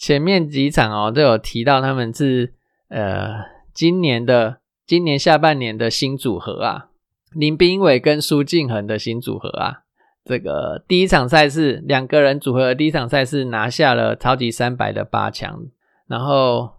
[0.00, 2.54] 前面几场哦都有提到他们是
[2.88, 6.88] 呃今年的今年下半年的新组合啊，
[7.32, 9.82] 林斌伟跟苏敬恒的新组合啊。
[10.24, 15.66] 这个第一场赛事两个人组合的第一场赛事拿下了超级三百的八强，
[16.06, 16.70] 然后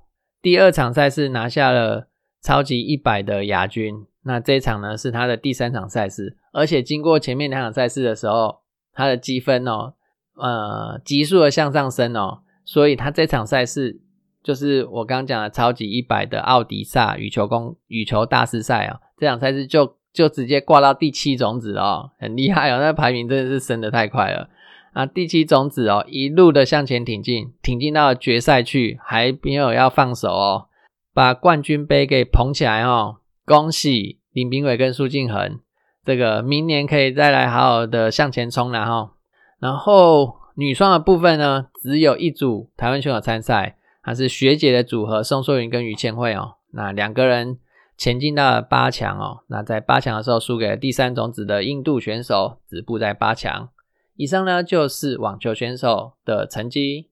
[0.42, 2.08] 第二场赛事拿下了
[2.42, 4.08] 超级一百的亚军。
[4.24, 8.62] 那这一场呢是他的第三场赛事，而且经过前面两场赛事的时候，
[8.94, 9.94] 他的积分哦
[10.36, 12.40] 呃急速的向上升哦。
[12.72, 14.00] 所以他这场赛事
[14.42, 24.48] 就是我刚刚讲的超级一百的奥迪萨羽球公羽球大师赛啊，这场赛事就就直接挂到第七种子哦，很厉害哦，那排名真的是升的太快了
[24.94, 25.06] 啊！
[25.06, 30.68] 第七种子哦，一路的向前挺进，挺进到决赛去，还没有要放手哦，
[31.14, 33.18] 把冠军杯给捧起来哦！
[33.46, 35.60] 恭喜林炳伟跟苏敬恒，
[36.06, 39.12] 这个明年可以再来好好的向前冲了哈，
[39.60, 40.40] 然后。
[40.62, 46.58] 女双的部分呢，只有一组台湾选手参赛，还是学姐的组合宋硕云跟于千惠哦。
[46.74, 47.58] 那两个人
[47.98, 49.40] 前进到了八强哦。
[49.48, 53.70] 那在八强的时候输给了第三种子的印度选手，止步在八强。
[54.16, 57.08] 以上呢就是网球选手的成绩。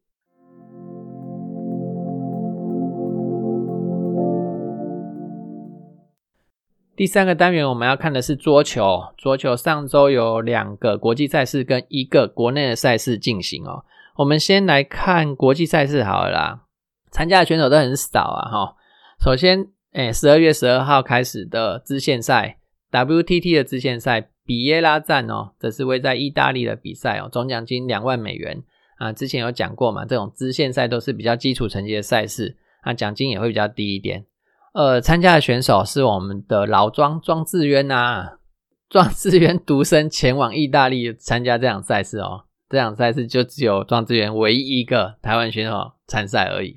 [7.00, 9.02] 第三个单元我们要看的是桌球。
[9.18, 13.86] 桌球上周有两个国际赛事跟一个国内的赛事进行哦。
[14.18, 16.60] 我们先来看国际赛事好了啦，
[17.10, 18.76] 参加的选手都很少啊哈。
[19.24, 22.58] 首先，哎，十二月十二号开始的支线赛
[22.92, 28.62] ，WTT 的支线赛比耶拉站哦，这是位在意大利的比赛哦，总奖金两万美元
[28.98, 29.14] 啊。
[29.14, 34.26] 之前有讲过嘛，这种支线赛都是比较基础层级的赛事，那奖金也会比较低一点。
[34.80, 38.38] 呃，参加的选手是我们的老庄庄志渊呐，
[38.90, 42.46] 庄志渊独身前往意大利参加这场赛事哦。
[42.70, 46.76] 这场赛事就只有庄智渊唯一一个台湾选手参赛而已。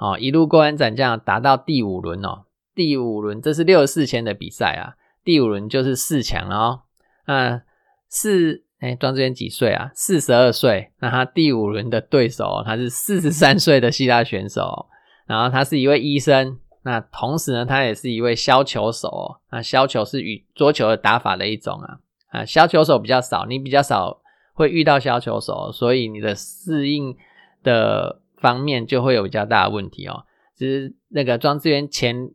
[0.00, 2.46] 哦，一路过关斩将，打到第五轮哦。
[2.74, 6.80] 第五轮这是六十四千的比赛啊，第五轮就是四强了哦。
[7.28, 7.62] 那
[8.08, 9.92] 四哎，庄智渊几岁啊？
[9.94, 10.90] 四十二岁。
[10.98, 14.86] 那他第五轮的对手，他是四十三岁的希腊选手，
[15.28, 16.58] 然后他是一位医生。
[16.84, 19.40] 那同时呢，他也是一位削球手。
[19.50, 21.98] 那削球是与桌球的打法的一种啊。
[22.28, 24.20] 啊，削球手比较少，你比较少
[24.52, 27.16] 会遇到削球手，所以你的适应
[27.62, 30.24] 的方面就会有比较大的问题哦。
[30.54, 32.30] 其实那个庄智渊前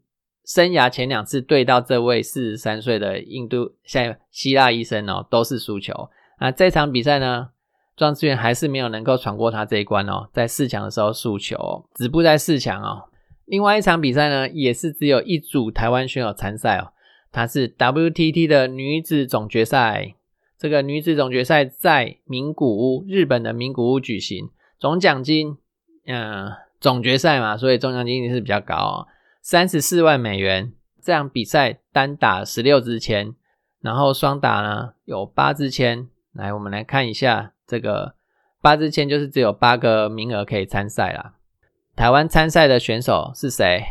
[0.45, 6.09] 生涯前两次对到这位四十三岁的印度像希腊医生哦，都是输球。
[6.39, 7.49] 那这场比赛呢，
[7.95, 13.08] 庄智渊还是没有能够闯过他这一关哦，在四强的时候输球，止步在四强哦。
[13.49, 16.93] 另外一场比赛呢，也是只有一组台湾选手参赛哦。
[17.31, 20.13] 它是 WTT 的女子总决赛。
[20.55, 24.51] 这个女子总决赛在名古屋，日本的名古屋举行。
[24.77, 25.57] 总奖金，
[26.05, 29.07] 嗯，总决赛嘛，所以总奖金一定是比较高哦，
[29.41, 30.71] 三十四万美元。
[31.01, 33.33] 这场比赛单打十六支签，
[33.81, 36.07] 然后双打呢有八支签。
[36.33, 38.13] 来，我们来看一下这个
[38.61, 41.33] 八支签，就是只有八个名额可以参赛啦。
[41.99, 43.83] 台湾参赛的选手是谁？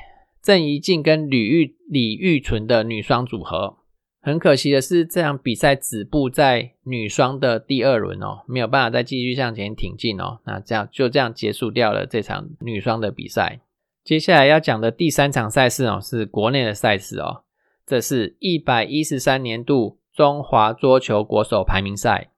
[0.42, 3.76] 郑怡静跟李玉李玉纯的女双组合。
[4.22, 10.38] 很可惜的是，这场比赛止步在女双的第二轮哦，没有办法再继续向前挺进哦。
[10.46, 13.60] 那这样就这样结束掉了这场女双的比赛。
[14.02, 17.42] 接下来要讲的第三场赛事哦，是国内的赛事哦。
[17.84, 22.30] 这是一百一十三年度中华桌球国手排名赛。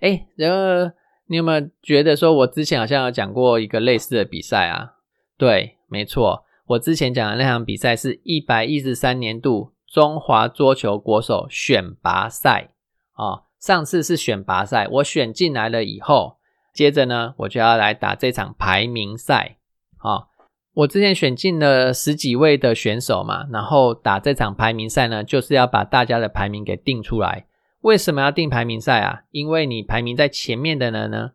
[0.00, 0.96] 哎，然后。
[1.28, 4.94] 你有没有觉得说，我之前好像有讲过一个类似的比赛啊？
[5.36, 12.70] 对，没错，我之前讲的那场比赛是一百一十三年度中华桌球国手选拔赛
[13.12, 13.42] 啊。
[13.58, 16.36] 上次是选拔赛，我选进来了以后，
[16.72, 19.56] 接着呢，我就要来打这场排名赛
[19.98, 20.28] 啊。
[20.74, 27.46] 我之前选进了十几位的选手嘛，然后打这场排名赛呢，就是要把大家的排名给定出来。
[27.86, 29.22] 为什么要定排名赛啊？
[29.30, 31.30] 因为你排名在前面的人呢，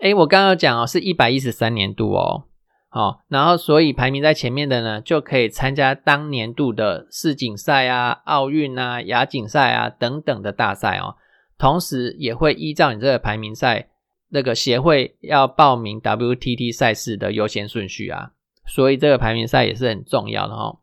[0.00, 2.44] 诶，我刚刚讲哦，是一百一十三年度哦，
[2.90, 11.16] 好，然后所以排名在前面的呢，就可以参加当年度的世锦赛啊、奥运啊、亚锦赛啊等等的大赛哦。
[11.56, 13.88] 同时也会依照你这个排名赛
[14.28, 18.32] 那个协会要报名 WTT 赛事的优先顺序啊，
[18.66, 20.80] 所以这个排名赛也是很重要的哦。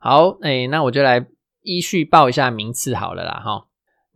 [0.00, 1.24] 好，诶，那我就来
[1.62, 3.67] 依序报一下名次好了啦，哈。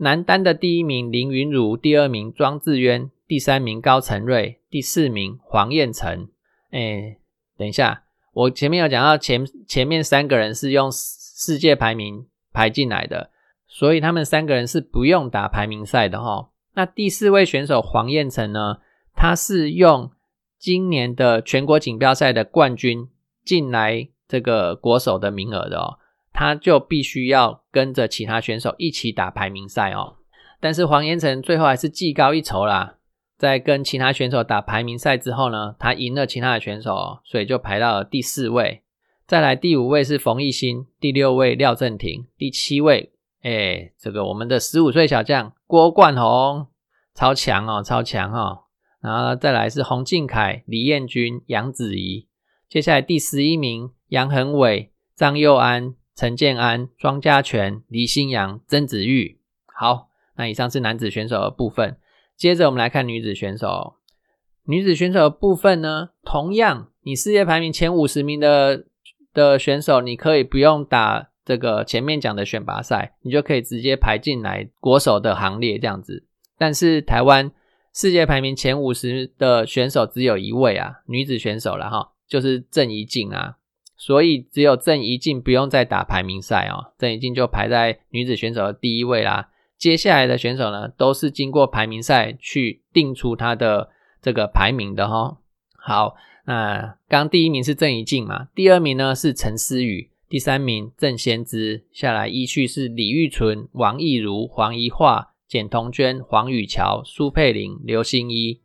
[0.02, 6.28] 男单的第一名林云儒，第二名庄智渊，第三名高承瑞，第四名黄彦成。
[6.72, 7.18] 哎，
[7.56, 13.30] 等一下，我前面有讲到前前面三个人是用世界排名排进来的，
[13.68, 16.50] 所以他们三个人是不用打排名赛的哈。
[16.74, 18.78] 那第四位选手黄彦成呢，
[19.14, 20.10] 他是用
[20.58, 23.08] 今年的全国锦标赛的冠军
[23.44, 26.00] 进来这个国手的名额的哦。
[26.42, 30.16] 他就必须要跟着其他选手一起打排名赛哦。
[30.58, 32.96] 但是黄彦成最后还是技高一筹啦，
[33.38, 38.82] 在跟其他选手打排名赛之后呢，他赢了其他的选手，所以就排到了第四位。
[39.24, 43.12] 再来第五位是冯艺兴，第六位廖正廷，第七位，
[43.42, 46.66] 哎，这个我们的十五岁小将郭冠宏，
[47.14, 48.64] 超强哦，超强哦。
[49.00, 52.26] 然后再来是洪敬凯、李彦君、杨子怡。
[52.68, 55.94] 接下来第十一名杨恒伟、张佑安。
[56.22, 59.40] 陈建安、庄家全、李新阳、曾子玉。
[59.66, 60.06] 好，
[60.36, 61.96] 那以上是男子选手的部分。
[62.36, 63.96] 接着我们来看女子选手。
[64.66, 68.84] 女子选手的部分呢，同样，你世界排名前五十名的
[69.34, 76.24] 的选手，你可以不用打这个前面讲的选拔赛，你就可以直接排进来国手的行列这样子。
[76.56, 77.50] 但是台湾
[77.92, 83.56] 世界排名前五十的选手只有一位啊，女子选手了哈，就是郑怡静啊。
[84.04, 89.50] 所以只有郑怡静不用再打排名赛哦，郑怡静就排在女子选手的第一位啦。
[89.78, 93.90] 接下来的选手呢，都是经过排名赛去定出他的
[94.20, 95.38] 这个排名的哈。
[95.76, 108.61] 好，那刚第一名是郑怡静嘛，第二名呢是陈思雨，第三名郑先知，下来依序是李玉纯、王艺如、黄怡桦、简彤娟、黄雨乔、苏佩玲、刘欣怡。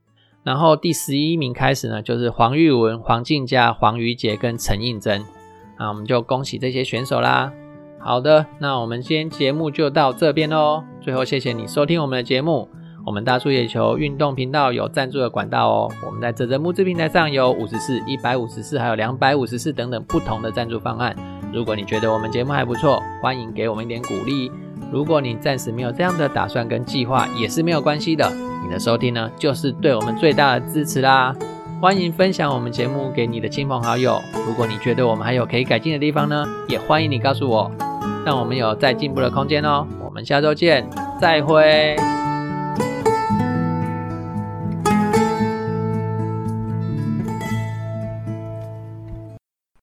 [0.47, 5.21] 然后第十一名开始呢，就是黄玉文、黄静佳、黄瑜杰跟陈应真。
[5.77, 7.51] 那我们就恭喜这些选手啦。
[7.99, 10.85] 好的，那我们今天节目就到这边喽。
[11.01, 12.69] 最后，谢谢你收听我们的节目。
[13.05, 15.91] 我们大树野球运动频道有赞助的管道哦。
[16.05, 21.13] 我们在泽泽募资平台上有五十四、一百五十四，还有两百五十四等等不同的赞助方案。
[21.53, 24.49] 如果你觉得我们节目还不错，欢迎给我们一点鼓励。
[24.91, 28.31] 如果你暂时没有这样的打算跟计划，也是没有关系的。
[28.63, 31.35] 你的收听呢，就是对我们最大的支持啦。
[31.79, 34.19] 欢迎分享我们节目给你的亲朋好友。
[34.47, 37.71] 如果你觉得我们还有可以改进的地方呢，也欢迎你告诉我，
[38.25, 39.85] 让我们有再进步的空间哦。
[40.03, 40.89] 我们下周见，
[41.21, 41.95] 再会。